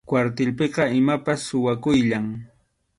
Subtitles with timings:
[0.07, 2.27] Kwartilpiqa imapas suwakuyllam.